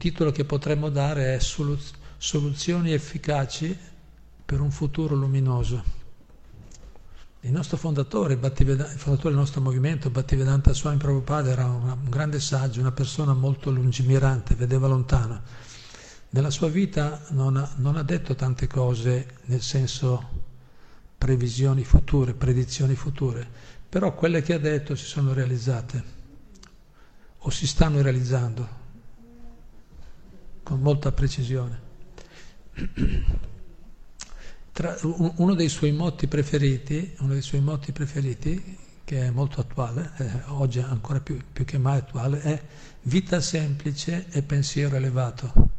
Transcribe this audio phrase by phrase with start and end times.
[0.00, 3.76] Titolo che potremmo dare è Soluzioni efficaci
[4.44, 5.82] per un futuro luminoso.
[7.40, 12.78] Il nostro fondatore, il fondatore del nostro movimento, Bhattivedanta Swami Prabhupada, era un grande saggio,
[12.78, 15.42] una persona molto lungimirante, vedeva lontano.
[16.30, 20.28] Nella sua vita non ha, non ha detto tante cose nel senso
[21.18, 23.44] previsioni future, predizioni future,
[23.88, 26.04] però quelle che ha detto si sono realizzate
[27.38, 28.77] o si stanno realizzando
[30.68, 31.80] con molta precisione.
[34.70, 40.12] Tra, uno dei suoi motti preferiti, uno dei suoi motti preferiti, che è molto attuale,
[40.18, 42.62] eh, oggi ancora più, più che mai attuale, è
[43.04, 45.70] vita semplice e pensiero elevato.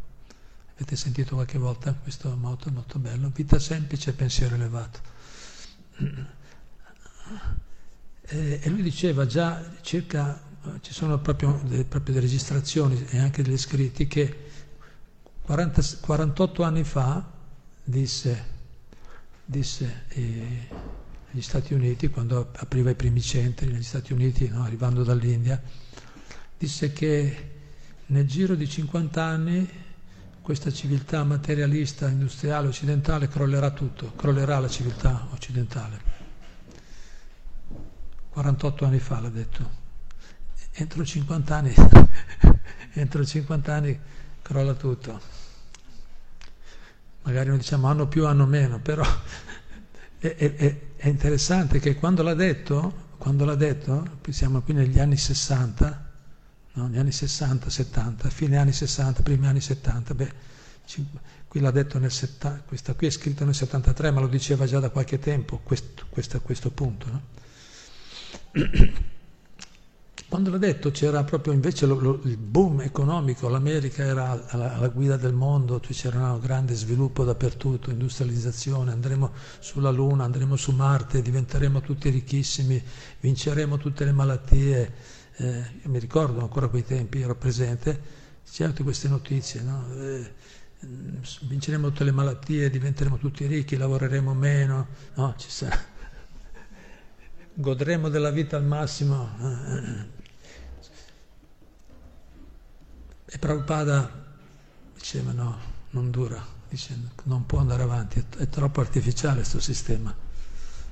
[0.74, 3.30] Avete sentito qualche volta questo motto molto bello?
[3.32, 5.00] Vita semplice e pensiero elevato.
[8.22, 10.42] E, lui diceva già circa,
[10.82, 11.54] ci sono proprio,
[11.88, 14.48] proprio delle registrazioni e anche degli scritti che
[15.50, 17.26] 40, 48 anni fa
[17.84, 18.46] disse,
[19.44, 20.68] disse eh,
[21.32, 25.60] agli Stati Uniti, quando apriva i primi centri negli Stati Uniti, no, arrivando dall'India,
[26.56, 27.52] disse che
[28.06, 29.68] nel giro di 50 anni
[30.40, 36.00] questa civiltà materialista, industriale, occidentale crollerà tutto, crollerà la civiltà occidentale.
[38.30, 39.68] 48 anni fa l'ha detto.
[40.74, 41.74] Entro 50 anni,
[42.94, 44.00] entro 50 anni
[44.44, 45.39] crolla tutto
[47.30, 49.04] magari noi diciamo hanno più, hanno meno, però
[50.18, 55.16] è, è, è interessante che quando l'ha detto, quando l'ha detto, siamo qui negli anni
[55.16, 56.12] 60,
[56.74, 56.88] no?
[56.88, 60.34] negli anni 60, 70, fine anni 60, primi anni 70, beh,
[61.48, 64.80] qui l'ha detto nel 70, questa qui è scritto nel 73, ma lo diceva già
[64.80, 67.08] da qualche tempo, questo, questo, questo punto.
[67.12, 67.22] No?
[70.30, 74.88] Quando l'ha detto c'era proprio invece lo, lo, il boom economico, l'America era alla, alla,
[74.90, 81.24] guida del mondo, c'era un grande sviluppo dappertutto, industrializzazione, andremo sulla Luna, andremo su Marte,
[81.24, 82.80] diventeremo tutti ricchissimi,
[83.22, 84.94] vinceremo tutte le malattie.
[85.38, 88.00] Eh, mi ricordo ancora quei tempi, ero presente,
[88.48, 89.84] c'erano tutte queste notizie, no?
[89.96, 90.34] eh,
[91.42, 95.36] vinceremo tutte le malattie, diventeremo tutti ricchi, lavoreremo meno, no?
[97.56, 99.28] godremo della vita al massimo.
[99.42, 100.19] Eh,
[103.32, 104.12] E Prabhupada
[104.96, 105.56] diceva no,
[105.92, 110.12] non dura, dice non può andare avanti, è, troppo artificiale questo sistema.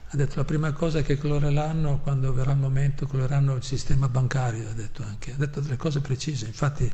[0.09, 4.07] Ha detto la prima cosa è che cloreranno, quando verrà il momento, cloreranno il sistema
[4.07, 5.33] bancario, ha detto anche.
[5.33, 6.89] Ha detto delle cose precise, infatti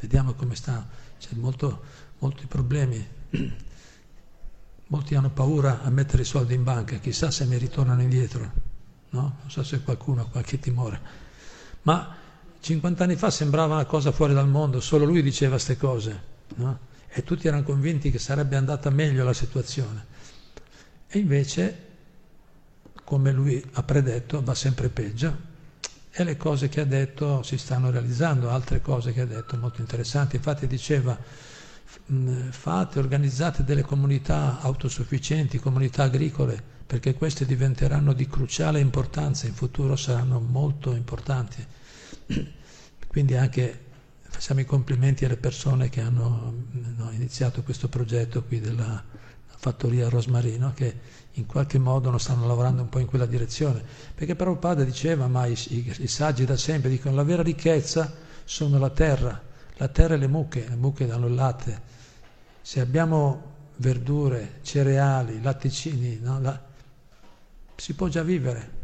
[0.00, 0.88] vediamo come sta,
[1.18, 1.82] c'è molto,
[2.18, 3.06] molti problemi.
[4.90, 8.52] Molti hanno paura a mettere i soldi in banca, chissà se mi ritornano indietro,
[9.10, 9.20] no?
[9.42, 10.98] Non so se qualcuno ha qualche timore.
[11.82, 12.16] Ma
[12.60, 16.22] 50 anni fa sembrava una cosa fuori dal mondo, solo lui diceva queste cose,
[16.56, 16.78] no?
[17.08, 20.06] e tutti erano convinti che sarebbe andata meglio la situazione.
[21.08, 21.86] E invece,
[23.04, 25.46] come lui ha predetto, va sempre peggio
[26.10, 29.80] e le cose che ha detto si stanno realizzando, altre cose che ha detto molto
[29.80, 30.36] interessanti.
[30.36, 31.16] Infatti diceva,
[32.50, 39.94] fate, organizzate delle comunità autosufficienti, comunità agricole, perché queste diventeranno di cruciale importanza, in futuro
[39.94, 41.64] saranno molto importanti.
[43.08, 43.86] Quindi anche
[44.20, 49.02] facciamo i complimenti alle persone che hanno no, iniziato questo progetto qui della
[49.46, 53.82] fattoria Rosmarino, che in qualche modo non stanno lavorando un po' in quella direzione.
[54.14, 58.12] Perché Prabhupada diceva, ma i, i, i saggi da sempre dicono la vera ricchezza
[58.44, 59.42] sono la terra,
[59.76, 61.80] la terra e le mucche, le mucche danno il latte.
[62.60, 66.60] Se abbiamo verdure, cereali, latticini, no, la,
[67.74, 68.77] si può già vivere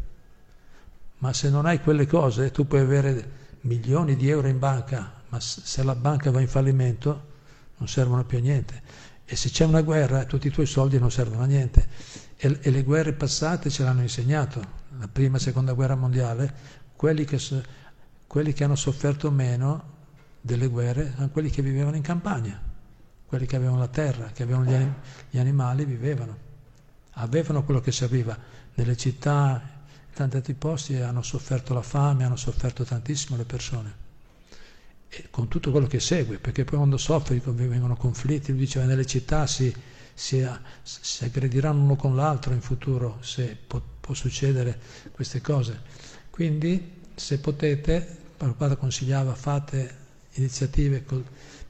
[1.24, 3.30] ma se non hai quelle cose tu puoi avere
[3.62, 7.32] milioni di euro in banca, ma se la banca va in fallimento
[7.78, 8.82] non servono più a niente.
[9.24, 11.88] E se c'è una guerra tutti i tuoi soldi non servono a niente.
[12.36, 14.62] E, e le guerre passate ce l'hanno insegnato.
[14.98, 16.54] La prima e seconda guerra mondiale,
[16.94, 17.40] quelli che,
[18.26, 19.92] quelli che hanno sofferto meno
[20.42, 22.60] delle guerre erano quelli che vivevano in campagna,
[23.24, 24.92] quelli che avevano la terra, che avevano gli,
[25.30, 26.36] gli animali, vivevano.
[27.12, 28.36] Avevano quello che serviva.
[28.74, 29.73] Nelle città
[30.14, 34.02] tanti altri posti hanno sofferto la fame, hanno sofferto tantissimo le persone.
[35.08, 39.06] E con tutto quello che segue, perché poi quando soffri vengono conflitti, lui diceva nelle
[39.06, 39.72] città si,
[40.14, 40.48] si,
[40.82, 44.78] si aggrediranno uno con l'altro in futuro se può, può succedere
[45.12, 45.82] queste cose.
[46.30, 50.02] Quindi se potete, Prabhupada consigliava fate
[50.32, 51.04] iniziative,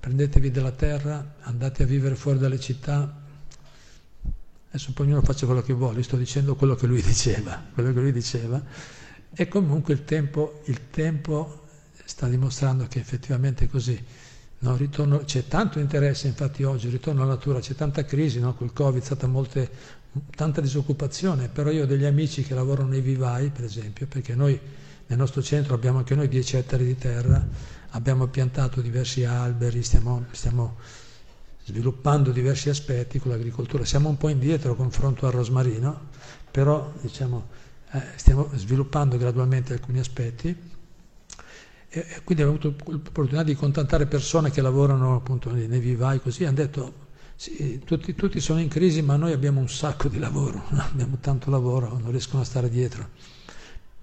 [0.01, 3.23] prendetevi della terra, andate a vivere fuori dalle città,
[4.75, 8.01] Adesso poi ognuno faccia quello che vuole, sto dicendo quello che lui diceva, quello che
[8.01, 8.61] lui diceva.
[9.33, 11.67] E comunque il tempo, il tempo
[12.05, 14.05] sta dimostrando che effettivamente è così.
[14.59, 18.55] No, ritorno, c'è tanto interesse, infatti oggi, ritorno alla natura, c'è tanta crisi, no?
[18.55, 19.71] col Covid stata molte,
[20.35, 24.59] tanta disoccupazione, però io ho degli amici che lavorano nei vivai, per esempio, perché noi
[25.07, 27.47] nel nostro centro abbiamo anche noi 10 ettari di terra,
[27.91, 30.79] abbiamo piantato diversi alberi, stiamo, stiamo
[31.65, 33.85] sviluppando diversi aspetti con l'agricoltura.
[33.85, 36.09] Siamo un po' indietro confronto al rosmarino,
[36.51, 37.49] però diciamo,
[37.93, 40.73] eh, stiamo sviluppando gradualmente alcuni aspetti
[41.97, 46.57] e quindi abbiamo avuto l'opportunità di contattare persone che lavorano appunto nei vivai così, hanno
[46.57, 46.93] detto
[47.37, 51.51] sì, tutti, tutti, sono in crisi ma noi abbiamo un sacco di lavoro, abbiamo tanto
[51.51, 53.11] lavoro, non riescono a stare dietro.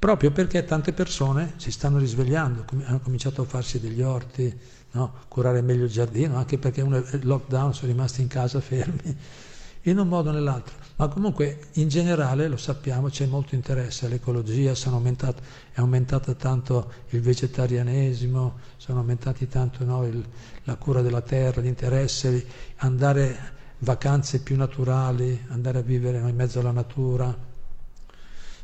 [0.02, 4.52] Proprio perché tante persone si stanno risvegliando, hanno cominciato a farsi degli orti,
[4.94, 5.14] no?
[5.28, 9.16] curare meglio il giardino, anche perché uno è lockdown, sono rimasti in casa fermi,
[9.84, 10.74] in un modo o nell'altro.
[10.96, 18.58] Ma comunque in generale lo sappiamo, c'è molto interesse all'ecologia, è aumentata tanto il vegetarianesimo,
[18.78, 20.26] sono aumentati tanto no, il,
[20.64, 22.44] la cura della terra, l'interesse,
[22.78, 23.38] andare
[23.78, 27.50] vacanze più naturali, andare a vivere in mezzo alla natura,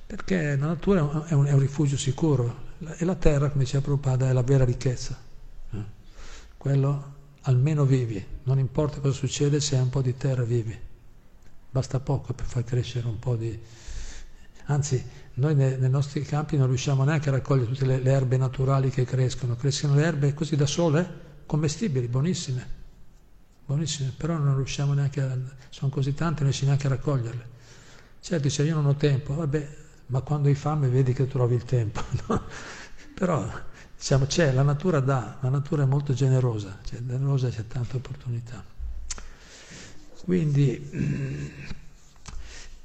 [0.08, 2.66] perché la natura è un, è un rifugio sicuro
[2.98, 5.16] e la terra, come diceva Prabhupada, è la vera ricchezza.
[5.72, 5.84] Eh?
[6.58, 10.86] Quello almeno vivi, non importa cosa succede, se hai un po' di terra vivi
[11.78, 13.58] basta poco per far crescere un po' di...
[14.70, 15.04] Anzi,
[15.36, 18.90] noi nei, nei nostri campi non riusciamo neanche a raccogliere tutte le, le, erbe naturali
[18.90, 22.68] che crescono, crescono le erbe così da sole, commestibili, buonissime,
[23.66, 25.38] buonissime, però non riusciamo neanche a...
[25.70, 27.56] sono così tante, non riusciamo neanche a raccoglierle.
[28.20, 29.68] Certo, dice io non ho tempo, vabbè,
[30.08, 32.44] ma quando hai fame vedi che trovi il tempo, no?
[33.14, 33.50] Però
[33.96, 38.64] diciamo, c'è, la natura dà, la natura è molto generosa, c'è generosa c'è tanta opportunità.
[40.24, 41.54] Quindi,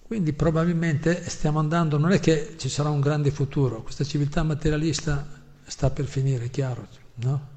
[0.03, 5.27] quindi probabilmente stiamo andando, non è che ci sarà un grande futuro, questa civiltà materialista
[5.65, 6.87] sta per finire, è chiaro,
[7.17, 7.51] no?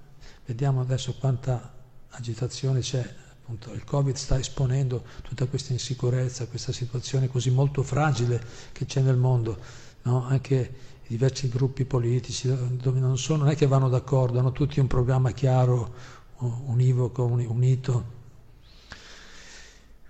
[0.45, 1.73] Vediamo adesso quanta
[2.09, 3.13] agitazione c'è,
[3.45, 9.01] appunto il Covid sta esponendo tutta questa insicurezza, questa situazione così molto fragile che c'è
[9.01, 9.55] nel mondo,
[10.01, 10.25] no?
[10.25, 14.79] anche i diversi gruppi politici dove non, sono, non è che vanno d'accordo, hanno tutti
[14.79, 15.93] un programma chiaro,
[16.39, 18.13] univoco, unito,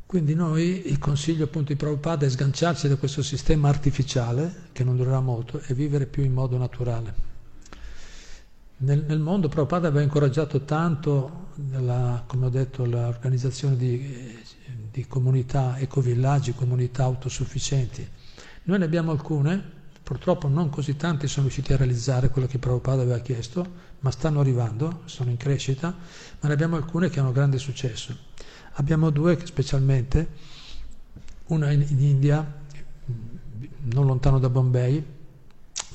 [0.06, 4.96] quindi noi, il consiglio appunto di Prabhupada è sganciarci da questo sistema artificiale, che non
[4.96, 7.35] durerà molto, e vivere più in modo naturale.
[8.78, 14.38] Nel, nel mondo Prabhupada aveva incoraggiato tanto, la, come ho detto, l'organizzazione di,
[14.92, 18.06] di comunità, ecovillaggi, comunità autosufficienti.
[18.64, 19.64] Noi ne abbiamo alcune,
[20.04, 23.66] purtroppo non così tanti sono riusciti a realizzare quello che Prabhupada aveva chiesto,
[24.00, 25.96] ma stanno arrivando, sono in crescita,
[26.42, 28.14] ma ne abbiamo alcune che hanno grande successo.
[28.74, 30.28] Abbiamo due specialmente,
[31.48, 32.64] una in, in India,
[33.94, 35.02] non lontano da Bombay,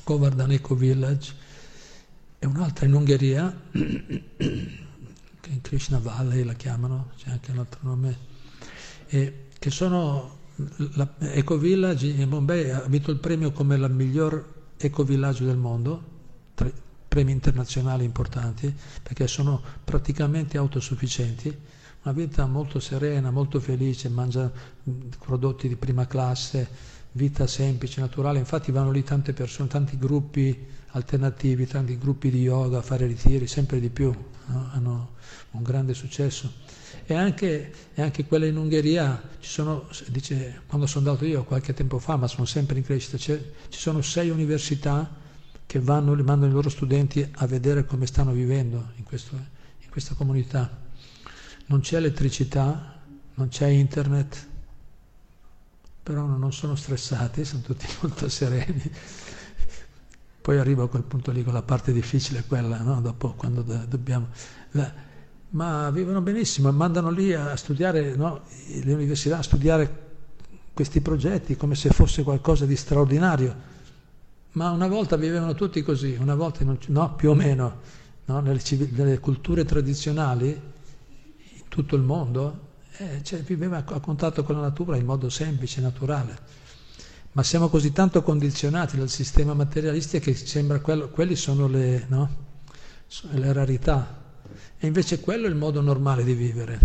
[0.03, 1.49] Govardhan Eco Village,
[2.43, 4.23] e un'altra in Ungheria, che
[5.47, 8.17] in Krishna Valley la chiamano, c'è anche un altro nome,
[9.05, 10.39] e che sono,
[10.93, 15.57] la, Eco Village in Bombay ha vinto il premio come la miglior eco villaggio del
[15.57, 16.03] mondo,
[16.55, 16.73] tre
[17.07, 18.73] premi internazionali importanti,
[19.03, 21.55] perché sono praticamente autosufficienti
[22.01, 24.51] una vita molto serena, molto felice, mangia
[25.19, 26.67] prodotti di prima classe,
[27.11, 28.39] vita semplice, naturale.
[28.39, 33.79] Infatti vanno lì tante persone, tanti gruppi alternativi, tanti gruppi di yoga fare ritiri, sempre
[33.79, 34.13] di più,
[34.45, 34.69] no?
[34.73, 35.11] hanno
[35.51, 36.51] un grande successo.
[37.05, 41.99] E anche, e anche quelle in Ungheria, sono, dice, quando sono andato io qualche tempo
[41.99, 43.39] fa, ma sono sempre in crescita, ci
[43.69, 45.09] sono sei università
[45.65, 50.13] che vanno, mandano i loro studenti a vedere come stanno vivendo in, questo, in questa
[50.15, 50.89] comunità
[51.71, 52.99] non c'è elettricità,
[53.35, 54.47] non c'è internet,
[56.03, 58.91] però non sono stressati, sono tutti molto sereni.
[60.41, 62.99] Poi arrivo a quel punto lì con la parte difficile, quella, no?
[62.99, 64.29] dopo quando dobbiamo...
[65.49, 68.41] Ma vivono benissimo, mandano lì a studiare, no?
[68.81, 70.09] le università a studiare
[70.73, 73.69] questi progetti come se fosse qualcosa di straordinario.
[74.53, 77.79] Ma una volta vivevano tutti così, una volta non, no, più o meno,
[78.25, 78.39] no?
[78.39, 80.59] nelle, nelle culture tradizionali
[81.67, 86.60] tutto il mondo, eh, cioè, viveva a contatto con la natura in modo semplice, naturale.
[87.33, 92.29] Ma siamo così tanto condizionati dal sistema materialistico che sembra quello, quelli sono le, no?
[93.07, 94.19] sono le rarità.
[94.77, 96.79] E invece quello è il modo normale di vivere.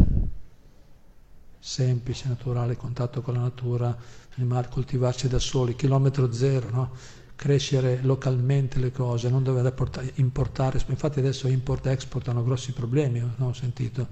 [1.59, 3.97] Semplice, naturale, contatto con la natura,
[4.37, 6.91] animali, coltivarsi da soli, chilometro zero, no?
[7.35, 9.75] crescere localmente le cose, non dover
[10.15, 10.81] importare.
[10.87, 13.49] Infatti adesso import-export hanno grossi problemi, no?
[13.49, 14.09] ho sentito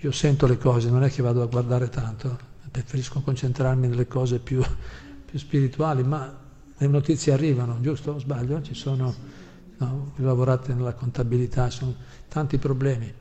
[0.00, 2.38] io sento le cose, non è che vado a guardare tanto,
[2.70, 4.62] preferisco concentrarmi nelle cose più,
[5.24, 6.36] più spirituali, ma
[6.76, 8.62] le notizie arrivano, giusto o sbaglio?
[8.62, 9.14] Ci sono,
[9.78, 11.94] no, lavorate nella contabilità, sono
[12.28, 13.12] tanti problemi.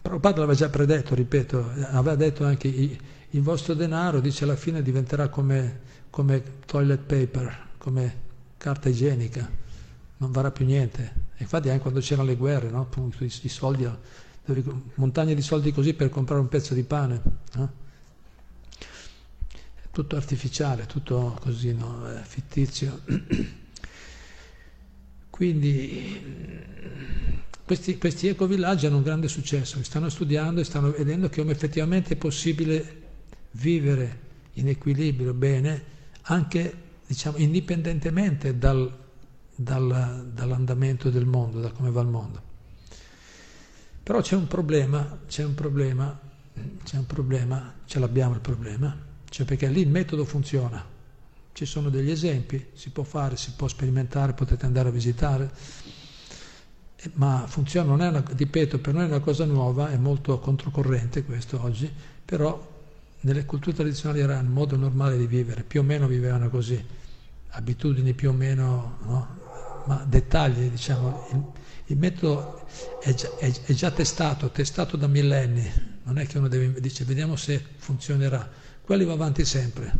[0.00, 5.28] Prabhupada l'aveva già predetto, ripeto, aveva detto anche il vostro denaro, dice alla fine diventerà
[5.28, 5.80] come,
[6.10, 8.24] come toilet paper, come
[8.56, 9.50] carta igienica,
[10.18, 11.24] non varrà più niente.
[11.38, 12.88] Infatti anche quando c'erano le guerre, no?
[13.18, 13.88] i soldi,
[14.94, 17.22] montagne di soldi così per comprare un pezzo di pane.
[17.54, 17.72] No?
[19.90, 22.04] Tutto artificiale, tutto così, no?
[22.22, 23.00] fittizio.
[25.30, 26.20] Quindi
[27.64, 32.16] questi, questi ecovillaggi hanno un grande successo, stanno studiando e stanno vedendo che effettivamente è
[32.16, 33.02] possibile
[33.52, 34.24] vivere
[34.54, 38.92] in equilibrio bene anche diciamo, indipendentemente dal,
[39.54, 42.45] dal, dall'andamento del mondo, da come va il mondo.
[44.06, 46.16] Però c'è un problema, c'è un problema,
[46.84, 48.96] c'è un problema, ce l'abbiamo il problema,
[49.28, 50.80] cioè perché lì il metodo funziona,
[51.52, 55.50] ci sono degli esempi, si può fare, si può sperimentare, potete andare a visitare,
[57.14, 61.24] ma funziona, non è una, ripeto, per noi è una cosa nuova, è molto controcorrente
[61.24, 61.92] questo oggi,
[62.24, 62.64] però
[63.22, 66.80] nelle culture tradizionali era il modo normale di vivere, più o meno vivevano così,
[67.48, 69.38] abitudini più o meno, no?
[69.86, 71.54] ma dettagli, diciamo,
[71.86, 72.66] il, metodo
[73.00, 75.70] è già, è, è già, testato, testato da millenni,
[76.04, 78.48] non è che uno deve, dice vediamo se funzionerà,
[78.82, 79.92] quello va avanti sempre,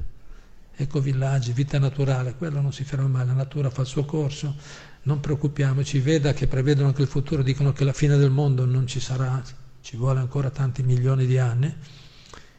[0.75, 4.55] ecovillaggi, vita naturale, quello non si ferma mai, la natura fa il suo corso,
[5.03, 8.87] non preoccupiamoci, veda che prevedono anche il futuro, dicono che la fine del mondo non
[8.87, 9.43] ci sarà,
[9.81, 11.75] ci vuole ancora tanti milioni di anni,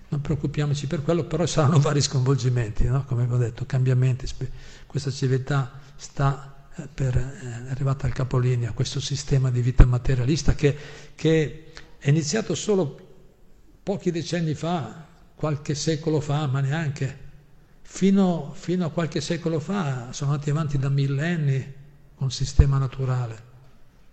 [0.09, 3.03] non preoccupiamoci per quello, però saranno vari sconvolgimenti, no?
[3.05, 4.25] come avevo detto, cambiamenti,
[4.85, 6.56] questa civiltà sta
[6.93, 10.75] per, eh, arrivata al capolinea, questo sistema di vita materialista che,
[11.15, 13.05] che è iniziato solo
[13.81, 15.05] pochi decenni fa,
[15.35, 17.25] qualche secolo fa, ma neanche.
[17.81, 21.73] Fino, fino a qualche secolo fa sono andati avanti da millenni
[22.15, 23.45] con sistema naturale.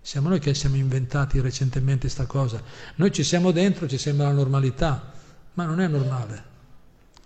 [0.01, 2.61] Siamo noi che siamo inventati recentemente questa cosa.
[2.95, 5.11] Noi ci siamo dentro, ci sembra la normalità,
[5.53, 6.43] ma non è normale.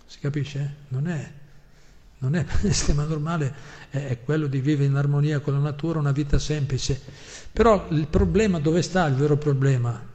[0.06, 0.76] Si capisce?
[0.88, 1.39] Non è.
[2.20, 3.54] Non è il sistema normale,
[3.90, 7.00] è quello di vivere in armonia con la natura, una vita semplice.
[7.52, 10.08] Però il problema, dove sta il vero problema?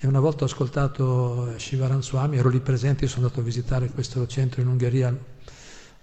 [0.00, 4.26] E una volta ho ascoltato Shivaran Swami, ero lì presente, sono andato a visitare questo
[4.26, 5.14] centro in Ungheria,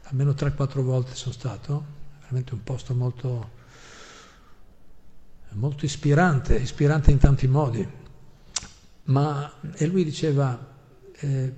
[0.04, 1.86] almeno 3-4 volte sono stato,
[2.22, 3.50] veramente un posto molto,
[5.52, 7.88] molto ispirante, ispirante in tanti modi.
[9.06, 10.74] Ma, e lui diceva,
[11.14, 11.54] eh,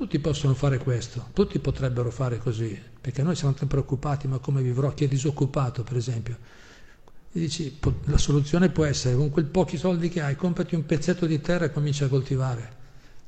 [0.00, 4.62] tutti possono fare questo, tutti potrebbero fare così, perché noi siamo sempre preoccupati, ma come
[4.62, 4.94] vivrò?
[4.94, 6.38] Chi è disoccupato, per esempio?
[7.30, 11.26] E dici, la soluzione può essere, con quei pochi soldi che hai, comprati un pezzetto
[11.26, 12.78] di terra e comincia a coltivare.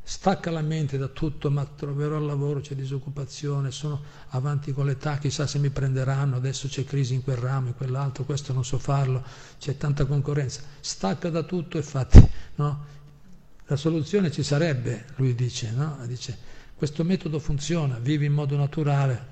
[0.03, 4.01] Stacca la mente da tutto, ma troverò lavoro, c'è disoccupazione, sono
[4.31, 8.25] avanti con l'età, chissà se mi prenderanno, adesso c'è crisi in quel ramo, in quell'altro,
[8.25, 9.23] questo non so farlo,
[9.59, 10.63] c'è tanta concorrenza.
[10.81, 12.85] Stacca da tutto e fatti, no?
[13.67, 15.99] La soluzione ci sarebbe, lui dice, no?
[16.07, 16.52] dice,
[16.83, 19.27] questo metodo funziona, vivi in modo naturale.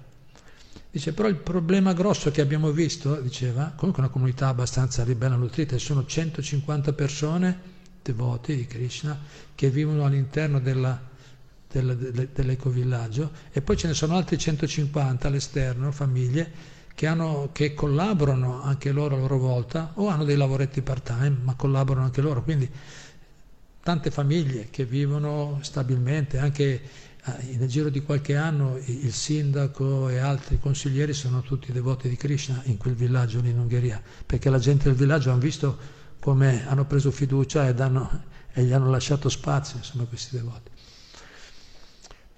[0.89, 5.77] Dice, però il problema grosso che abbiamo visto, diceva, comunque una comunità abbastanza ribella nutrita,
[5.77, 7.59] sono 150 persone,
[8.03, 9.19] devoti di Krishna,
[9.57, 10.97] che vivono all'interno della,
[11.67, 16.53] dell'ecovillaggio e poi ce ne sono altri 150 all'esterno, famiglie,
[16.95, 21.55] che, hanno, che, collaborano anche loro a loro volta o hanno dei lavoretti part-time, ma
[21.57, 22.45] collaborano anche loro.
[22.45, 22.71] Quindi
[23.91, 26.81] tante famiglie che vivono stabilmente, anche
[27.25, 32.15] eh, nel giro di qualche anno il sindaco e altri consiglieri sono tutti devoti di
[32.15, 35.77] Krishna in quel villaggio lì in Ungheria, perché la gente del villaggio hanno visto
[36.21, 40.71] come hanno preso fiducia ed hanno, e gli hanno lasciato spazio, insomma, questi devoti.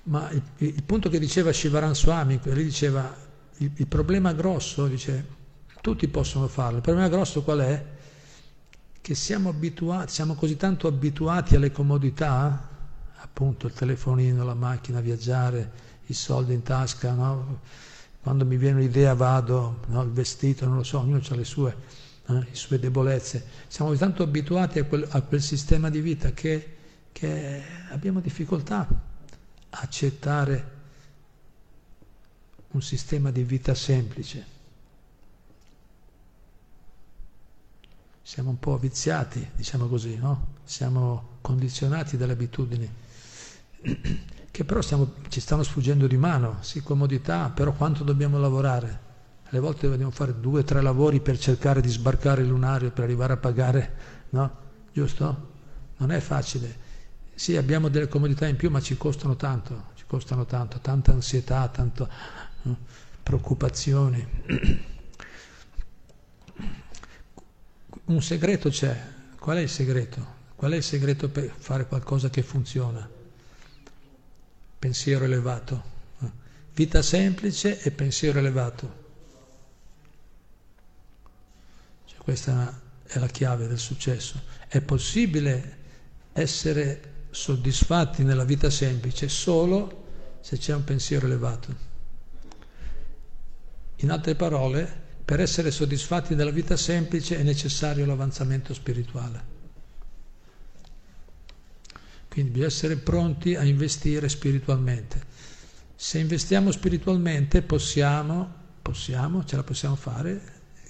[0.05, 3.15] Ma il, il punto che diceva Shivaran Swami, lui diceva,
[3.59, 5.27] il, il problema grosso, dice,
[5.83, 7.92] tutti possono farlo, il problema grosso qual è?
[9.03, 12.69] Che siamo abituati, siamo così tanto abituati alle comodità,
[13.17, 17.61] appunto il telefonino, la macchina, viaggiare, i soldi in tasca, no?
[18.23, 20.03] quando mi viene un'idea vado, no?
[20.03, 21.77] il vestito, non lo so, ognuno ha le sue,
[22.29, 22.33] eh?
[22.33, 23.45] le sue debolezze.
[23.67, 26.77] Siamo così tanto abituati a quel, a quel sistema di vita che,
[27.11, 28.87] che abbiamo difficoltà
[29.71, 30.71] a accettare
[32.69, 34.52] un sistema di vita semplice.
[38.33, 40.55] Siamo un po' viziati, diciamo così, no?
[40.65, 42.91] Siamo condizionati dalle abitudini,
[44.51, 49.01] che però stiamo, ci stanno sfuggendo di mano, sì, comodità, però quanto dobbiamo lavorare?
[49.51, 53.05] Alle volte dobbiamo fare due o tre lavori per cercare di sbarcare il lunario, per
[53.05, 53.97] arrivare a pagare,
[54.31, 54.51] no?
[54.95, 55.51] Giusto?
[55.99, 56.75] Non è facile.
[57.35, 61.69] Sì, abbiamo delle comodità in più, ma ci costano tanto, ci costano tanto, tanta ansietà,
[61.69, 62.09] tante
[62.63, 62.79] no?
[63.23, 64.27] preoccupazioni.
[68.05, 69.01] un segreto c'è.
[69.39, 70.41] Qual è il segreto?
[70.57, 73.09] Qual è il segreto per fare qualcosa che funziona?
[74.79, 75.91] Pensiero elevato.
[76.75, 79.01] Vita semplice e pensiero elevato.
[82.07, 84.41] Cioè, questa è la chiave del successo.
[84.69, 85.79] È possibile
[86.33, 91.91] essere soddisfatti nella vita semplice solo se c'è un pensiero elevato.
[93.97, 99.51] In altre parole, per essere soddisfatti della vita semplice è necessario l'avanzamento spirituale.
[102.29, 105.21] Quindi bisogna essere pronti a investire spiritualmente.
[105.95, 108.51] Se investiamo spiritualmente possiamo,
[108.81, 110.41] possiamo, ce la possiamo fare,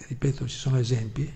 [0.08, 1.30] ripeto, ci sono esempi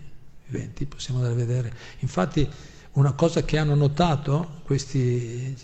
[0.47, 1.73] viventi, possiamo andare a vedere.
[1.99, 2.49] Infatti
[2.93, 5.55] una cosa che hanno notato questi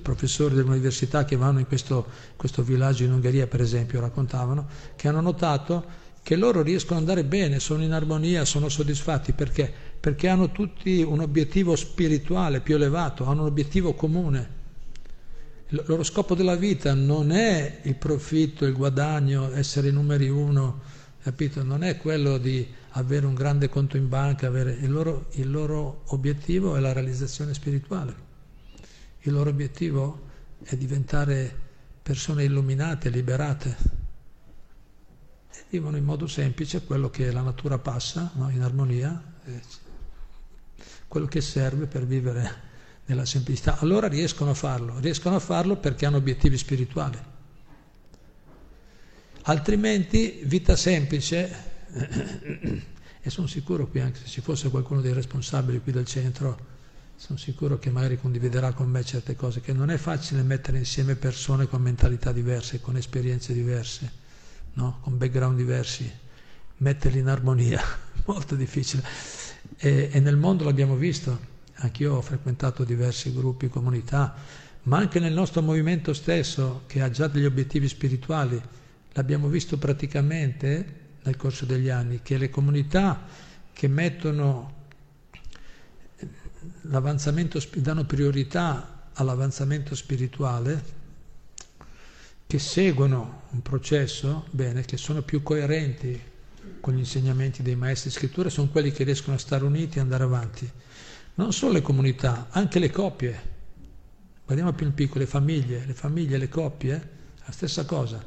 [0.00, 2.06] professori dell'università che vanno in questo,
[2.36, 7.26] questo villaggio in Ungheria, per esempio, raccontavano, che hanno notato che loro riescono ad andare
[7.26, 9.72] bene, sono in armonia, sono soddisfatti perché?
[9.98, 14.48] Perché hanno tutti un obiettivo spirituale più elevato, hanno un obiettivo comune.
[15.68, 20.82] Il loro scopo della vita non è il profitto, il guadagno, essere i numeri uno,
[21.22, 21.62] capito?
[21.62, 26.76] Non è quello di avere un grande conto in banca, il, loro, il loro obiettivo
[26.76, 28.14] è la realizzazione spirituale.
[29.20, 30.26] Il loro obiettivo
[30.62, 31.50] è diventare
[32.02, 33.97] persone illuminate, liberate
[35.70, 38.48] vivono in modo semplice quello che la natura passa, no?
[38.50, 39.22] in armonia,
[41.06, 42.66] quello che serve per vivere
[43.06, 43.78] nella semplicità.
[43.78, 47.18] Allora riescono a farlo, riescono a farlo perché hanno obiettivi spirituali.
[49.42, 51.54] Altrimenti vita semplice,
[53.20, 56.76] e sono sicuro qui anche se ci fosse qualcuno dei responsabili qui del centro,
[57.16, 61.16] sono sicuro che magari condividerà con me certe cose, che non è facile mettere insieme
[61.16, 64.26] persone con mentalità diverse, con esperienze diverse
[64.74, 64.98] no?
[65.00, 66.10] con background diversi,
[66.78, 67.82] metterli in armonia,
[68.26, 69.02] molto difficile.
[69.76, 71.38] E, e nel mondo l'abbiamo visto,
[71.76, 74.34] anch'io ho frequentato diversi gruppi, comunità,
[74.84, 78.60] ma anche nel nostro movimento stesso, che ha già degli obiettivi spirituali,
[79.12, 83.26] l'abbiamo visto praticamente nel corso degli anni, che le comunità
[83.72, 84.76] che mettono
[86.82, 90.96] l'avanzamento, danno priorità all'avanzamento spirituale,
[92.48, 96.18] che seguono un processo, bene, che sono più coerenti
[96.80, 100.00] con gli insegnamenti dei maestri di scrittura, sono quelli che riescono a stare uniti e
[100.00, 100.68] andare avanti.
[101.34, 103.56] Non solo le comunità, anche le coppie.
[104.46, 107.08] Guardiamo più in piccolo, le famiglie, le famiglie, le coppie,
[107.44, 108.24] la stessa cosa.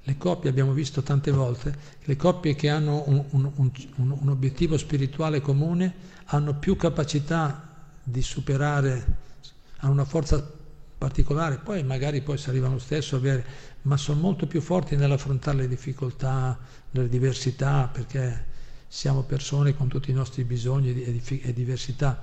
[0.00, 4.78] Le coppie abbiamo visto tante volte, le coppie che hanno un, un, un, un obiettivo
[4.78, 5.92] spirituale comune
[6.26, 7.68] hanno più capacità
[8.00, 9.04] di superare,
[9.78, 10.55] hanno una forza
[10.98, 13.44] particolare, poi magari poi si arriva lo stesso a avere,
[13.82, 16.58] ma sono molto più forti nell'affrontare le difficoltà,
[16.90, 18.54] le diversità, perché
[18.88, 22.20] siamo persone con tutti i nostri bisogni e, diversità.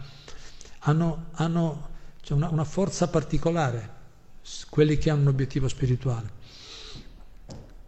[0.79, 1.89] Hanno, hanno
[2.21, 4.01] cioè una, una forza particolare,
[4.69, 6.41] quelli che hanno un obiettivo spirituale.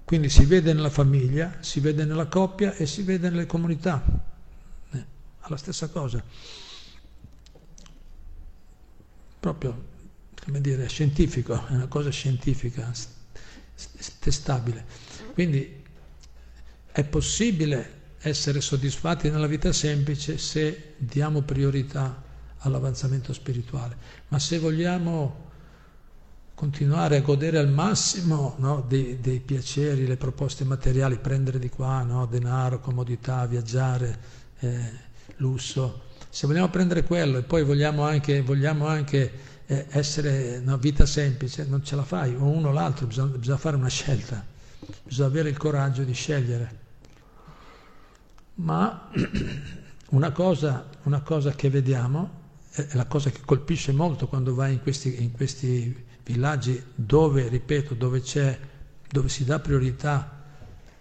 [0.04, 4.04] Quindi si vede nella famiglia, si vede nella coppia e si vede nelle comunità.
[4.92, 5.06] Eh,
[5.48, 6.24] la stessa cosa.
[9.40, 9.94] Proprio
[10.46, 12.92] come dire, scientifico, è una cosa scientifica,
[14.20, 14.86] testabile.
[15.34, 15.84] Quindi
[16.92, 22.24] è possibile essere soddisfatti nella vita semplice se diamo priorità
[22.60, 25.44] all'avanzamento spirituale, ma se vogliamo
[26.54, 32.04] continuare a godere al massimo no, dei, dei, piaceri, le proposte materiali, prendere di qua,
[32.04, 34.20] no, denaro, comodità, viaggiare,
[34.60, 34.92] eh,
[35.38, 41.06] lusso, se vogliamo prendere quello e poi vogliamo anche, vogliamo anche eh, essere una vita
[41.06, 44.46] semplice, non ce la fai, o uno o l'altro, bisogna, bisogna fare una scelta,
[45.04, 46.84] bisogna avere il coraggio di scegliere.
[48.56, 49.10] Ma
[50.10, 54.82] una cosa, una cosa che vediamo, è la cosa che colpisce molto quando vai in
[54.82, 58.22] questi, in questi villaggi dove, ripeto, dove,
[59.10, 60.44] dove si dà priorità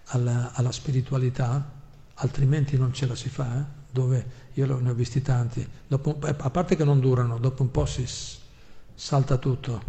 [0.06, 1.72] alla, alla, spiritualità,
[2.14, 3.82] altrimenti non ce la si fa, eh?
[3.90, 7.86] dove io ne ho visti tanti, dopo, a parte che non durano, dopo un po'
[7.86, 8.06] si,
[8.94, 9.82] salta tutto,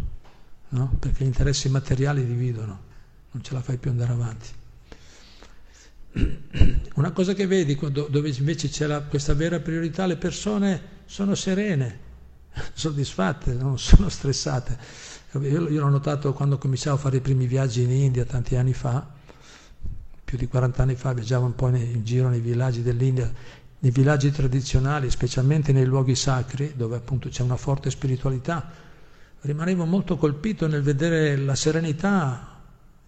[0.70, 0.96] no?
[0.98, 2.80] perché gli interessi materiali dividono,
[3.30, 4.48] non ce la fai più andare avanti.
[6.94, 11.98] Una cosa che vedi dove invece c'è la, questa vera priorità, le persone sono serene,
[12.72, 14.78] soddisfatte, non sono stressate.
[15.32, 18.72] Io, io l'ho notato quando cominciavo a fare i primi viaggi in India tanti anni
[18.72, 19.06] fa,
[20.24, 23.30] più di 40 anni fa, viaggiavo un po' in giro nei villaggi dell'India,
[23.78, 28.68] nei villaggi tradizionali, specialmente nei luoghi sacri, dove appunto c'è una forte spiritualità,
[29.40, 32.60] rimanevo molto colpito nel vedere la serenità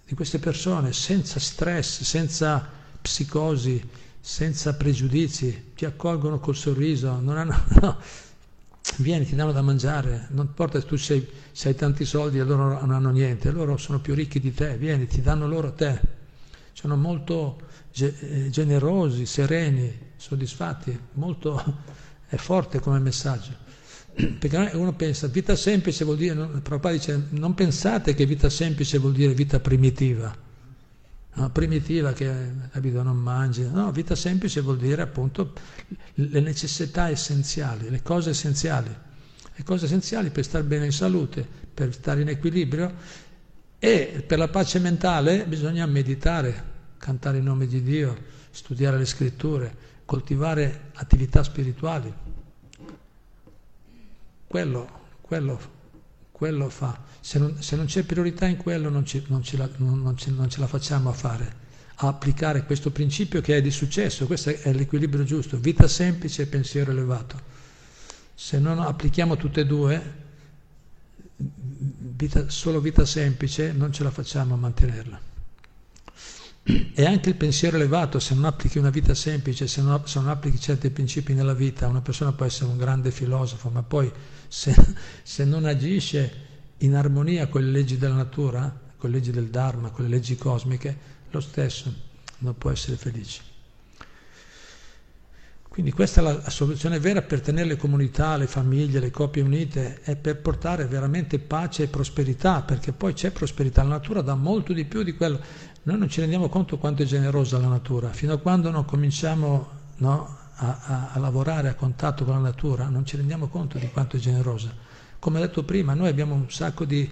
[0.04, 2.66] di queste persone, senza stress, senza
[3.00, 3.82] psicosi,
[4.20, 7.32] senza pregiudizi, ti accolgono col sorriso, hanno,
[7.80, 7.98] no,
[8.96, 12.44] vieni, ti danno da mangiare, non importa se tu sei, se hai tanti soldi e
[12.44, 15.72] loro non hanno niente, loro sono più ricchi di te, vieni, ti danno loro a
[15.72, 16.16] te.
[16.72, 17.60] Sono molto
[17.92, 21.62] eh, generosi, sereni, soddisfatti, molto
[22.28, 23.66] è forte come messaggio.
[24.18, 29.12] Perché uno pensa, vita semplice vuol dire, Prabhupada dice, non pensate che vita semplice vuol
[29.12, 30.36] dire vita primitiva,
[31.34, 31.50] no?
[31.50, 32.32] primitiva che
[32.72, 35.52] capito, non mangi, no, vita semplice vuol dire appunto
[36.14, 38.88] le necessità essenziali, le cose essenziali,
[39.54, 42.92] le cose essenziali per stare bene in salute, per stare in equilibrio
[43.78, 46.64] e per la pace mentale bisogna meditare,
[46.98, 48.16] cantare il nome di Dio,
[48.50, 49.72] studiare le scritture,
[50.04, 52.12] coltivare attività spirituali.
[54.48, 54.88] Quello,
[55.20, 55.60] quello,
[56.32, 57.00] quello fa.
[57.20, 60.48] Se non, se non, c'è priorità in quello non, ci, non, la, non, ci, non
[60.48, 61.66] ce la facciamo a fare
[62.00, 66.46] a applicare questo principio che è di successo, questo è l'equilibrio giusto, vita semplice e
[66.46, 67.40] pensiero elevato.
[68.34, 70.14] Se non applichiamo tutte e due,
[71.36, 75.20] vita, solo vita semplice, non ce la facciamo a mantenerla.
[76.92, 80.28] E anche il pensiero elevato, se non applichi una vita semplice, se non, se non,
[80.28, 84.12] applichi certi principi nella vita, una persona può essere un grande filosofo, ma poi
[84.48, 84.74] se,
[85.22, 86.46] se non agisce
[86.78, 90.36] in armonia con le leggi della natura, con le leggi del Dharma, con le leggi
[90.36, 90.96] cosmiche,
[91.30, 91.90] lo stesso
[92.38, 93.48] non può essere felice.
[95.78, 100.00] Quindi questa è la, soluzione vera per tenere le comunità, le famiglie, le coppie unite,
[100.02, 104.72] è per portare veramente pace e prosperità, perché poi c'è prosperità, la natura dà molto
[104.72, 105.40] di più di quello.
[105.84, 109.68] Noi non ci rendiamo conto quanto è generosa la natura, fino a quando non cominciamo
[109.96, 113.88] no, a, a, a lavorare a contatto con la natura, non ci rendiamo conto di
[113.90, 114.72] quanto è generosa.
[115.18, 117.10] Come ho detto prima, noi abbiamo un sacco di,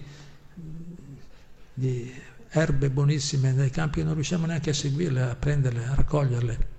[1.74, 2.12] di
[2.50, 6.74] erbe buonissime nei campi che non riusciamo neanche a seguirle, a prenderle, a raccoglierle.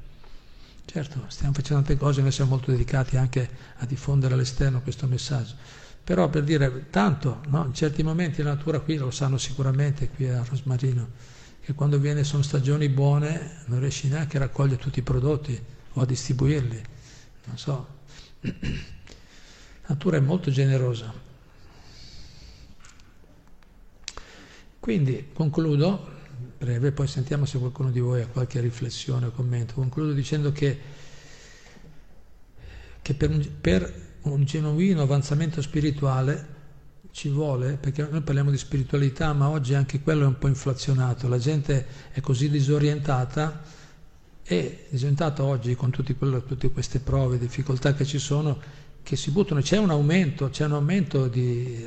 [0.86, 5.56] Certo, stiamo facendo tante cose, noi siamo molto dedicati anche a diffondere all'esterno questo messaggio.
[6.04, 7.66] Però per dire, tanto, no?
[7.66, 11.10] in certi momenti la natura qui lo sanno sicuramente, qui a Rosmarino,
[11.68, 16.00] che quando viene, sono stagioni buone non riesci neanche a raccogliere tutti i prodotti o
[16.00, 16.82] a distribuirli.
[17.44, 17.88] Non so.
[18.40, 18.52] La
[19.88, 21.14] natura è molto generosa.
[24.80, 26.10] Quindi concludo
[26.58, 29.74] breve, poi sentiamo se qualcuno di voi ha qualche riflessione o commento.
[29.74, 30.80] Concludo dicendo che,
[33.02, 36.56] che per, per un genuino avanzamento spirituale
[37.12, 41.28] ci vuole, perché noi parliamo di spiritualità, ma oggi anche quello è un po' inflazionato,
[41.28, 43.62] la gente è così disorientata
[44.44, 48.60] e disorientata oggi con quello, tutte queste prove, difficoltà che ci sono,
[49.04, 51.86] che si buttano, c'è un aumento, c'è un aumento di,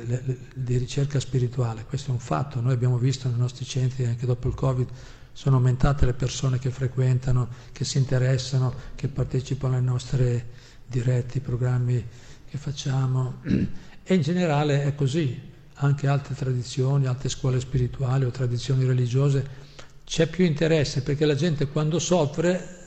[0.53, 4.47] di, ricerca spirituale, questo è un fatto, noi abbiamo visto nei nostri centri anche dopo
[4.47, 4.87] il Covid,
[5.33, 10.43] sono aumentate le persone che frequentano, che si interessano, che partecipano ai nostri
[10.85, 12.05] diretti, programmi
[12.49, 13.35] che facciamo
[14.03, 19.69] e in generale è così, anche altre tradizioni, altre scuole spirituali o tradizioni religiose,
[20.03, 22.79] c'è più interesse perché la gente quando soffre,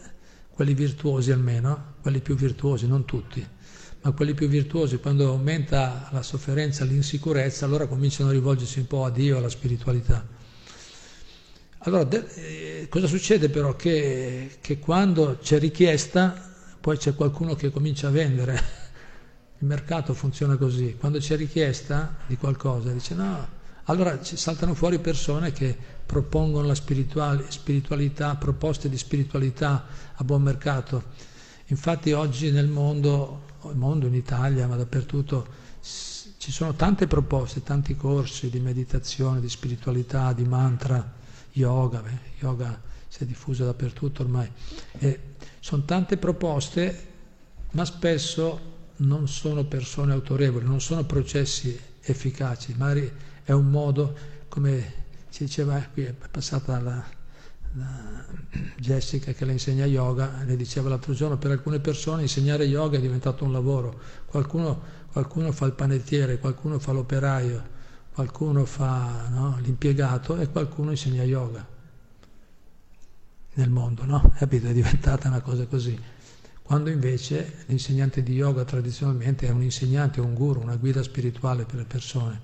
[0.50, 3.44] quelli virtuosi almeno, quelli più virtuosi, non tutti,
[4.02, 9.04] ma quelli più virtuosi, quando aumenta la sofferenza, l'insicurezza, allora cominciano a rivolgersi un po'
[9.04, 10.26] a Dio, alla spiritualità.
[11.78, 13.74] Allora, de- eh, cosa succede però?
[13.76, 18.82] Che, che quando c'è richiesta, poi c'è qualcuno che comincia a vendere.
[19.64, 23.48] Il mercato funziona così, quando c'è richiesta di qualcosa, dice no,
[23.84, 25.74] allora saltano fuori persone che
[26.04, 31.04] propongono la spiritualità, proposte di spiritualità a buon mercato.
[31.68, 35.46] Infatti oggi nel mondo mondo, in Italia, ma dappertutto,
[35.80, 41.10] ci sono tante proposte, tanti corsi di meditazione, di spiritualità, di mantra,
[41.52, 44.50] yoga, beh, yoga si è diffuso dappertutto ormai.
[44.98, 45.20] E
[45.58, 47.06] sono tante proposte,
[47.70, 53.10] ma spesso non sono persone autorevoli, non sono processi efficaci, magari
[53.42, 54.14] è un modo,
[54.48, 57.04] come si diceva qui, è passata la,
[58.76, 63.00] Jessica che le insegna yoga, le diceva l'altro giorno, per alcune persone insegnare yoga è
[63.00, 64.80] diventato un lavoro, qualcuno,
[65.10, 67.62] qualcuno fa il panettiere, qualcuno fa l'operaio,
[68.12, 71.66] qualcuno fa no, l'impiegato e qualcuno insegna yoga
[73.54, 74.32] nel mondo, no?
[74.36, 74.68] Capito?
[74.68, 75.98] È diventata una cosa così.
[76.66, 81.74] Quando invece l'insegnante di yoga tradizionalmente è un insegnante, un guru, una guida spirituale per
[81.74, 82.40] le persone.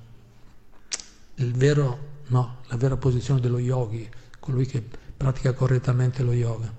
[1.37, 4.07] Vero, no, la vera posizione dello yogi,
[4.39, 4.85] colui che
[5.17, 6.71] pratica correttamente lo yoga.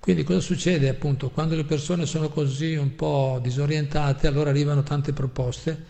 [0.00, 5.12] Quindi cosa succede appunto quando le persone sono così un po' disorientate, allora arrivano tante
[5.12, 5.84] proposte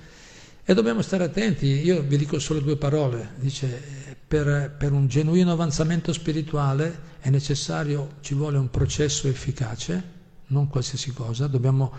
[0.64, 1.66] e dobbiamo stare attenti.
[1.66, 3.34] Io vi dico solo due parole.
[3.36, 3.80] Dice,
[4.26, 10.18] per, per un genuino avanzamento spirituale è necessario, ci vuole un processo efficace,
[10.50, 11.92] non qualsiasi cosa, dobbiamo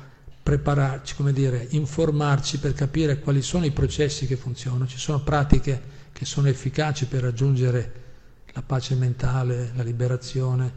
[0.44, 4.88] prepararci, come dire, informarci per capire quali sono i processi che funzionano.
[4.88, 8.00] Ci sono pratiche che sono efficaci per raggiungere
[8.54, 10.74] la pace mentale, la liberazione,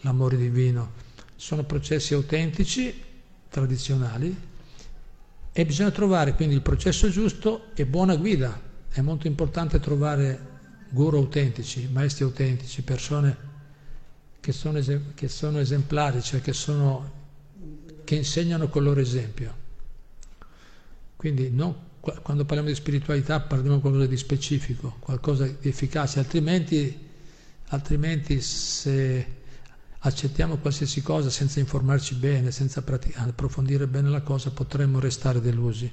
[0.00, 0.92] l'amore divino.
[1.36, 3.02] Sono processi autentici,
[3.48, 4.50] tradizionali,
[5.54, 8.58] e bisogna trovare quindi il processo giusto e buona guida.
[8.88, 10.50] È molto importante trovare
[10.90, 13.50] guru autentici, maestri autentici, persone
[14.42, 14.80] che sono,
[15.14, 17.10] che sono esemplari, cioè che, sono,
[18.02, 19.54] che insegnano col loro esempio.
[21.14, 26.98] Quindi non, quando parliamo di spiritualità parliamo di qualcosa di specifico, qualcosa di efficace, altrimenti,
[27.68, 29.26] altrimenti se
[30.00, 32.82] accettiamo qualsiasi cosa senza informarci bene, senza
[33.14, 35.88] approfondire bene la cosa, potremmo restare delusi.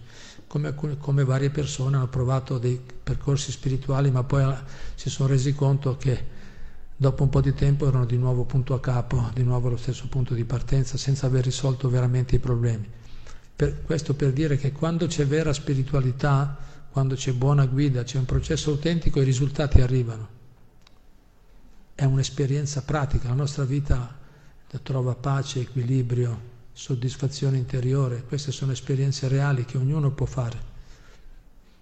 [0.47, 4.51] Come, alcune, come varie persone hanno provato dei percorsi spirituali, ma poi
[4.95, 6.37] si sono resi conto che
[6.99, 10.07] dopo un po' di tempo erano di nuovo punto a capo, di nuovo allo stesso
[10.09, 12.85] punto di partenza, senza aver risolto veramente i problemi.
[13.55, 16.57] Per, questo per dire che quando c'è vera spiritualità,
[16.91, 20.37] quando c'è buona guida, c'è un processo autentico, i risultati arrivano
[21.99, 24.15] è un'esperienza pratica, la nostra vita
[24.81, 26.39] trova pace, equilibrio,
[26.71, 30.59] soddisfazione interiore, queste sono esperienze reali che ognuno può fare.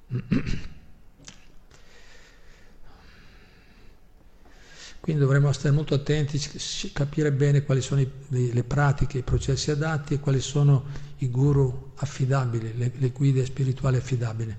[5.08, 6.38] Quindi dovremmo stare molto attenti,
[6.92, 10.84] capire bene quali sono le pratiche, i processi adatti e quali sono
[11.20, 14.54] i guru affidabili, le, le guide spirituali affidabili.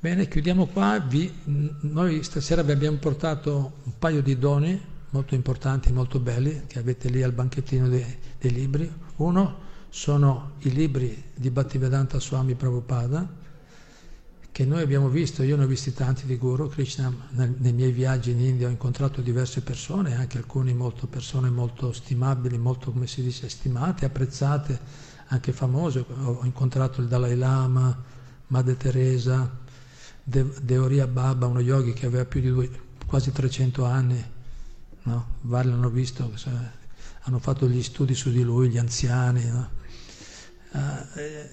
[0.00, 0.98] Bene, chiudiamo qua.
[1.06, 1.30] Vi,
[1.80, 7.10] noi stasera vi abbiamo portato un paio di doni molto importanti, molto belli, che avete
[7.10, 8.06] lì al banchettino dei,
[8.40, 8.90] dei libri.
[9.16, 9.58] Uno
[9.90, 13.30] sono i libri di Bhaktivedanta Swami Prabhupada,
[14.50, 17.92] che noi abbiamo visto, io ne ho visti tanti di Guru, Krishna nel, nei miei
[17.92, 23.06] viaggi in India ho incontrato diverse persone, anche alcune molto, persone molto stimabili, molto, come
[23.06, 24.80] si dice, stimate, apprezzate,
[25.28, 26.04] anche famose.
[26.22, 27.96] Ho incontrato il Dalai Lama,
[28.48, 29.50] Madre Teresa,
[30.24, 32.70] De- Deoria Baba, uno yogi che aveva più di due,
[33.06, 34.24] quasi 300 anni,
[35.04, 35.26] no?
[35.42, 36.30] vari l'hanno visto,
[37.22, 39.44] hanno fatto gli studi su di lui, gli anziani.
[39.46, 39.70] No?
[40.72, 41.48] Uh, eh,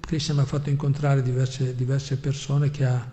[0.00, 3.10] Krishna mi ha fatto incontrare diverse, diverse persone che, ha,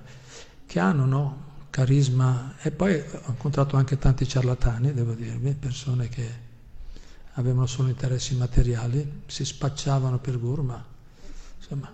[0.66, 1.44] che hanno no?
[1.70, 6.44] carisma e poi ho incontrato anche tanti ciarlatani, devo dirvi, persone che
[7.34, 10.82] avevano solo interessi materiali, si spacciavano per guru, ma
[11.58, 11.92] insomma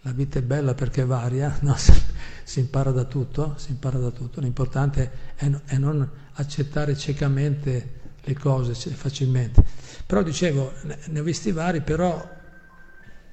[0.00, 1.76] la vita è bella perché varia, no?
[1.76, 4.40] si impara da tutto, si impara da tutto.
[4.40, 9.62] L'importante è, è, non accettare ciecamente le cose facilmente.
[10.06, 12.42] Però dicevo, ne ho visti vari, però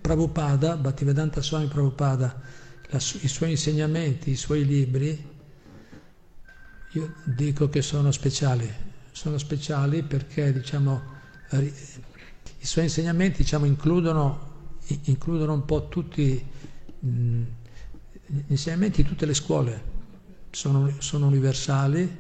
[0.02, 2.42] Prabhupada, Bhaktivedanta Swami Prabhupada,
[2.90, 5.30] la, i suoi insegnamenti, i suoi libri,
[6.94, 8.70] io dico che sono speciali.
[9.12, 11.02] Sono speciali perché diciamo,
[11.52, 14.50] i suoi insegnamenti diciamo, includono
[15.04, 16.44] includono un po' tutti
[17.00, 17.42] mh,
[18.26, 19.84] gli insegnamenti di tutte le scuole,
[20.52, 22.18] sono, sono universali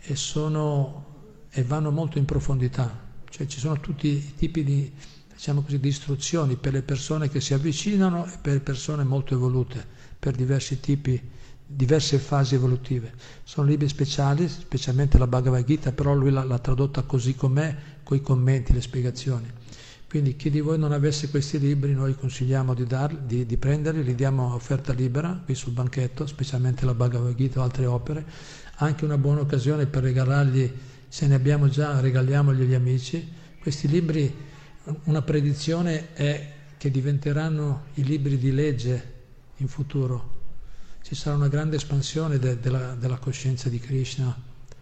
[0.00, 1.04] e, sono,
[1.50, 4.92] e, vanno molto in profondità, cioè ci sono tutti i tipi di,
[5.34, 9.84] diciamo così, di istruzioni per le persone che si avvicinano e per persone molto evolute,
[10.18, 11.20] per diversi tipi,
[11.66, 13.12] diverse fasi evolutive.
[13.42, 18.16] Sono libri speciali, specialmente la Bhagavad Gita, però lui l'ha, l'ha tradotta così com'è, con
[18.16, 19.50] i commenti, le spiegazioni.
[20.14, 24.04] Quindi chi di voi non avesse questi libri noi consigliamo di, darli, di, di prenderli,
[24.04, 28.24] li diamo a offerta libera qui sul banchetto, specialmente la Bhagavad Gita o altre opere,
[28.76, 30.72] anche una buona occasione per regalargli,
[31.08, 33.28] se ne abbiamo già, regaliamogli agli amici.
[33.60, 34.32] Questi libri,
[35.04, 39.12] una predizione è che diventeranno i libri di legge
[39.56, 40.42] in futuro.
[41.02, 44.34] Ci sarà una grande espansione de, de la, della coscienza di Krishna,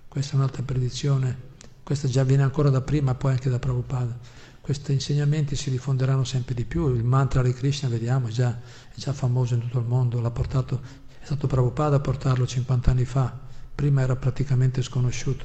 [0.09, 1.51] questa è un'altra predizione,
[1.83, 6.55] questa già viene ancora da prima, poi anche da Prabhupada questi insegnamenti si diffonderanno sempre
[6.55, 6.95] di più.
[6.95, 10.81] Il mantra di Krishna, vediamo, è già, è già famoso in tutto il mondo, portato,
[11.19, 13.37] è stato Prabhupada a portarlo 50 anni fa,
[13.75, 15.45] prima era praticamente sconosciuto,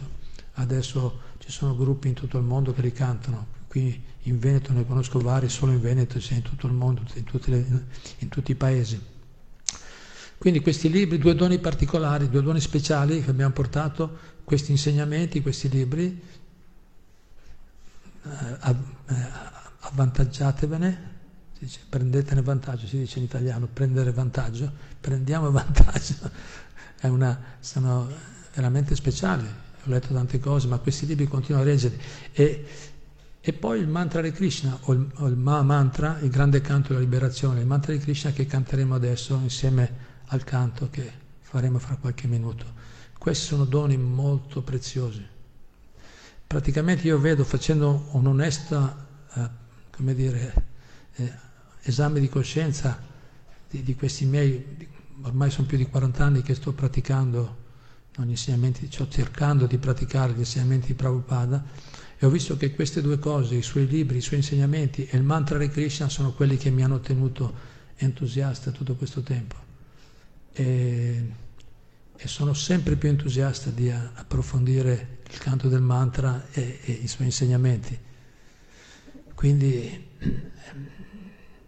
[0.53, 3.55] adesso ci sono gruppi in tutto il mondo che li cantano.
[3.67, 7.25] Qui in Veneto ne conosco vari, solo in Veneto, sia in tutto il mondo, in,
[7.45, 7.85] le,
[8.19, 8.99] in tutti i paesi.
[10.37, 15.67] Quindi questi libri, due doni particolari, due doni speciali che abbiamo portato, questi insegnamenti, questi
[15.69, 16.21] libri,
[18.23, 19.15] eh, eh,
[19.79, 21.15] avvantaggiatevene,
[21.57, 26.15] dice, prendetene vantaggio, si dice in italiano, prendere vantaggio, prendiamo vantaggio,
[27.01, 28.07] una, sono
[28.53, 31.99] veramente speciali, ho letto tante cose, ma questi libri continuano a reggere.
[32.33, 32.65] E,
[33.47, 36.89] e poi il mantra di Krishna, o il, o il Ma mantra, il grande canto
[36.89, 41.95] della liberazione, il mantra di Krishna che canteremo adesso insieme al canto che faremo fra
[41.95, 42.65] qualche minuto.
[43.17, 45.35] Questi sono doni molto preziosi
[46.47, 49.49] praticamente io vedo facendo un'onesta, eh,
[49.91, 50.53] come dire,
[51.15, 51.33] eh,
[51.81, 52.97] esame di coscienza
[53.69, 54.87] di, di questi miei,
[55.23, 57.65] ormai sono più di 40 anni che sto praticando
[58.15, 61.63] gli insegnamenti, sto cercando di praticare gli insegnamenti di Prabhupada
[62.19, 65.23] e ho visto che queste due cose, i suoi libri, i suoi insegnamenti e il
[65.23, 67.53] mantra di Krishna sono quelli che mi hanno tenuto
[67.97, 69.55] entusiasta tutto questo tempo.
[70.53, 71.31] E,
[72.15, 77.27] e sono sempre più entusiasta di approfondire il canto del mantra e, e i suoi
[77.27, 77.99] insegnamenti.
[79.35, 80.05] Quindi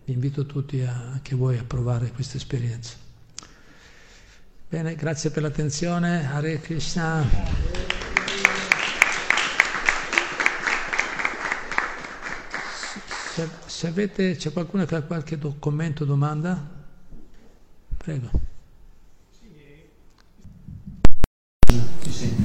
[0.06, 2.96] vi invito tutti a, anche voi a provare questa esperienza.
[4.68, 6.26] Bene, grazie per l'attenzione.
[6.28, 7.69] Hare Krishna.
[13.40, 16.62] Se, se avete, c'è qualcuno che ha qualche do, commento domanda?
[17.96, 18.30] Prego.
[22.10, 22.36] Sì,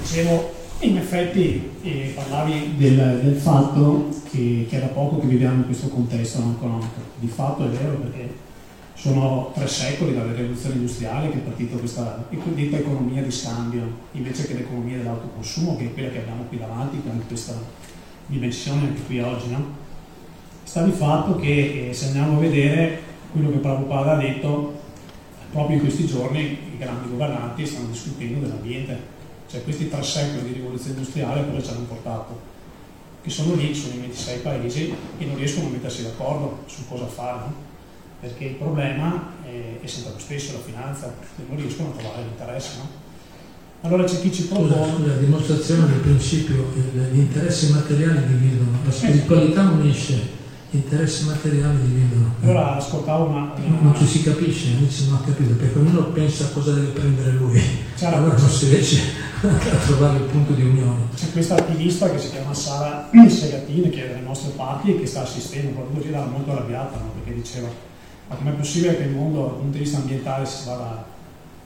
[0.00, 5.56] Dicevo, in effetti eh, parlavi del, del fatto che, che, è da poco che viviamo
[5.56, 7.02] in questo contesto non economico.
[7.16, 8.34] Di fatto è vero perché
[8.94, 14.46] sono tre secoli dalla rivoluzione industriale che è partita questa detta economia di scambio invece
[14.46, 17.54] che l'economia dell'autoconsumo che è quella che abbiamo qui davanti con questa
[18.28, 19.50] dimensione anche qui oggi.
[19.50, 19.76] No?
[20.62, 24.80] Sta di fatto che eh, se andiamo a vedere quello che Prabhupada ha detto
[25.50, 29.16] proprio in questi giorni i grandi governanti stanno discutendo dell'ambiente
[29.48, 32.56] cioè questi tre secoli di rivoluzione industriale cosa ci hanno portato?
[33.22, 37.06] Che sono lì, sono in 26 paesi e non riescono a mettersi d'accordo su cosa
[37.06, 37.54] fare, no?
[38.20, 41.14] perché il problema è, è, sempre lo stesso, la finanza,
[41.48, 42.76] non riescono a trovare l'interesse.
[42.76, 43.06] No?
[43.82, 44.74] Allora c'è chi ci propone...
[44.96, 46.72] Scusa, dimostrazione del principio,
[47.12, 50.36] gli interessi materiali dividono, la spiritualità unisce
[50.70, 52.34] gli interessi materiali dividono.
[52.42, 53.80] Allora ascoltavo una, una...
[53.80, 57.30] Non ci si capisce, non si non capito, perché ognuno pensa a cosa deve prendere
[57.32, 57.58] lui.
[57.96, 59.00] C'era allora non si riesce
[59.40, 61.04] a trovare il punto di unione.
[61.14, 65.06] C'è questa attivista che si chiama Sara Segatini, che è dalle nostre parti e che
[65.06, 67.12] sta assistendo, proprio così era molto arrabbiata, no?
[67.14, 67.86] perché diceva
[68.28, 71.02] ma com'è possibile che il mondo dal punto di vista ambientale si, vada,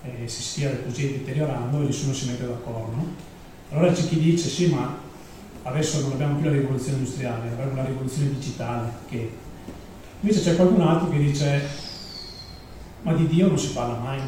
[0.04, 2.96] eh, si stia così deteriorando e nessuno si mette d'accordo?
[2.96, 3.06] No?
[3.70, 5.10] Allora c'è chi dice sì ma
[5.62, 8.90] adesso non abbiamo più la rivoluzione industriale, avremo la rivoluzione digitale.
[9.08, 9.30] Che...
[10.20, 11.62] Invece c'è qualcun altro che dice,
[13.02, 14.20] ma di Dio non si parla mai,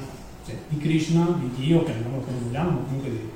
[0.46, 3.30] cioè, di Krishna, di Dio, che è il nome che vogliamo, comunque di,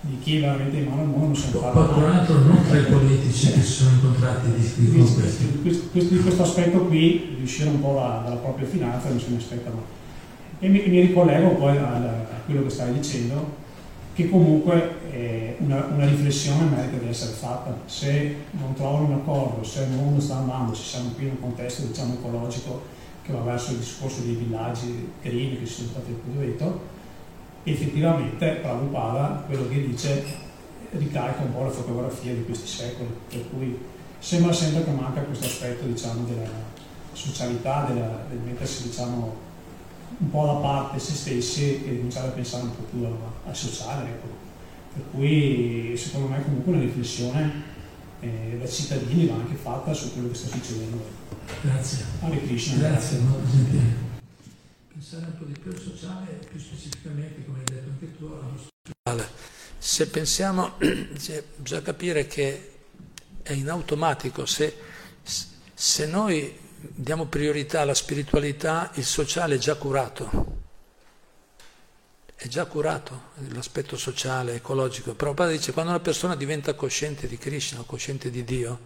[0.00, 1.72] di chi è veramente in mano al mondo non si parla mai.
[1.72, 5.20] Qualcun altro non tra i politici che si sono incontrati di, questo.
[5.62, 9.30] Questo, di questo aspetto qui, di uscire un po' da, dalla propria finanza, non se
[9.30, 9.98] ne aspettano.
[10.60, 13.58] E mi, mi ricollego poi a, a quello che stai dicendo,
[14.14, 17.74] che comunque eh, una, una, riflessione merita di essere fatta.
[17.86, 21.40] Se non trovano un accordo, se il mondo sta andando, se siamo qui in un
[21.40, 22.82] contesto diciamo, ecologico
[23.22, 26.80] che va verso il discorso dei villaggi green che sono stati detto,
[27.62, 30.24] effettivamente Prabhupada quello che dice
[30.92, 33.78] ricarica un po' la fotografia di questi secoli, per cui
[34.18, 36.48] sembra sempre che manca questo aspetto diciamo, della
[37.12, 39.48] socialità, della, del mettersi diciamo,
[40.18, 44.08] un po' da parte se stessi e cominciare a pensare un po' più al sociale.
[44.08, 44.28] Ecco.
[44.92, 47.62] Per cui secondo me comunque una riflessione
[48.20, 51.02] eh, da cittadini va anche fatta su quello che sta succedendo.
[51.62, 52.04] Grazie.
[52.20, 52.88] Hare Krishna.
[52.88, 54.08] Grazie, molto gentile.
[54.92, 58.58] Pensare un po' di più al sociale, più specificamente, come hai detto anche tu, allo
[58.58, 59.28] sociale.
[59.78, 60.72] Se pensiamo,
[61.56, 62.70] bisogna capire che
[63.42, 64.76] è in automatico, se,
[65.22, 70.58] se noi diamo priorità alla spiritualità, il sociale è già curato.
[72.34, 75.14] È già curato l'aspetto sociale, ecologico.
[75.14, 78.80] Prabhupada dice quando una persona diventa cosciente di Krishna, cosciente di Dio,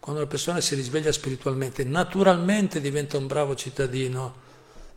[0.00, 4.42] quando una persona si risveglia spiritualmente, naturalmente diventa un bravo cittadino,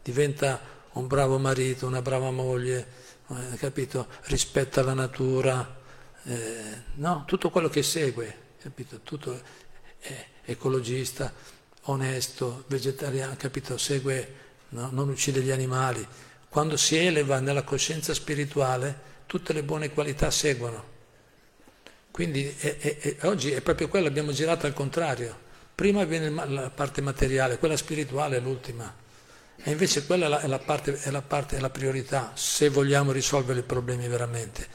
[0.01, 0.59] diventa
[0.93, 2.87] un bravo marito, una brava moglie,
[3.27, 4.07] eh, capito?
[4.23, 5.79] Rispetta la natura,
[6.23, 7.23] eh, no?
[7.27, 9.01] tutto quello che segue, capito?
[9.01, 9.37] Tutto
[9.99, 11.33] è ecologista
[11.87, 13.77] onesto, vegetariano, capito?
[13.77, 14.33] Segue,
[14.69, 14.89] no?
[14.91, 16.05] non uccide gli animali.
[16.49, 20.95] Quando si eleva nella coscienza spirituale, tutte le buone qualità seguono.
[22.11, 25.45] Quindi è, è, è, oggi è proprio quello, abbiamo girato al contrario.
[25.75, 29.05] Prima viene la parte materiale, quella spirituale è l'ultima.
[29.57, 33.59] E invece quella è la, la, parte, la, parte, è la priorità, se vogliamo risolvere
[33.59, 34.67] i problemi veramente.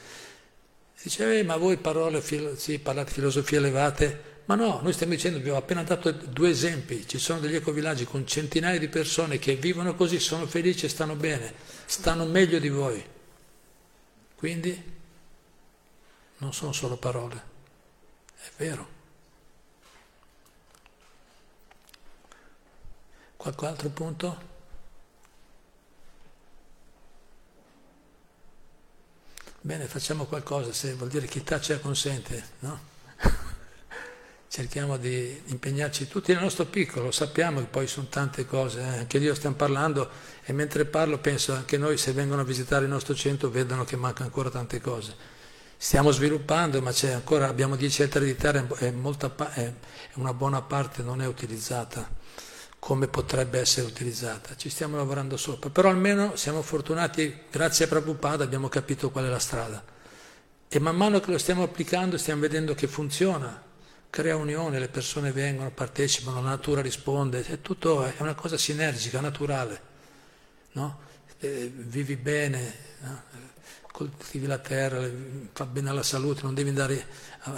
[1.01, 5.53] Dice, eh, ma voi parole, filo, sì, parlate filosofie elevate, ma no, noi stiamo dicendo,
[5.53, 9.95] ho appena dato due esempi, ci sono degli ecovillaggi con centinaia di persone che vivono
[9.95, 11.53] così, sono felici e stanno bene,
[11.85, 13.03] stanno meglio di voi.
[14.35, 14.91] Quindi
[16.37, 17.43] non sono solo parole,
[18.35, 18.87] è vero.
[23.37, 24.51] Qualche altro punto?
[29.61, 32.91] Bene, facciamo qualcosa, se vuol dire chi tace consente, no?
[34.53, 38.97] Cerchiamo di impegnarci tutti nel nostro piccolo, sappiamo che poi sono tante cose, eh?
[38.99, 40.07] anche io stiamo parlando
[40.43, 43.95] e mentre parlo penso anche noi se vengono a visitare il nostro centro vedono che
[43.95, 45.15] manca ancora tante cose.
[45.75, 48.93] Stiamo sviluppando ma ancora, abbiamo 10 ettari di terra e
[50.13, 52.07] una buona parte non è utilizzata
[52.77, 58.43] come potrebbe essere utilizzata, ci stiamo lavorando sopra, però almeno siamo fortunati, grazie a Prabhupada
[58.43, 59.83] abbiamo capito qual è la strada
[60.67, 63.71] e man mano che lo stiamo applicando stiamo vedendo che funziona,
[64.13, 69.19] crea unione, le persone vengono, partecipano, la natura risponde, è tutto è una cosa sinergica,
[69.19, 69.81] naturale,
[70.73, 70.99] no?
[71.39, 73.23] eh, vivi bene, no?
[73.91, 75.09] coltivi la terra,
[75.51, 77.07] fa bene alla salute, non devi andare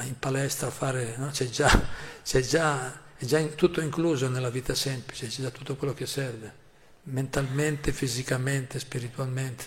[0.03, 1.27] in palestra a fare, no?
[1.27, 1.69] c'è già,
[2.23, 6.05] c'è già, è già in, tutto incluso nella vita semplice, c'è già tutto quello che
[6.05, 6.53] serve,
[7.03, 9.65] mentalmente, fisicamente, spiritualmente.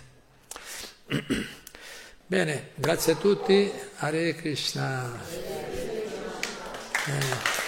[2.27, 5.88] Bene, grazie a tutti, Hare Krishna.
[7.07, 7.68] Yeah.